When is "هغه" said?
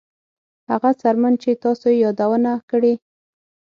0.71-0.89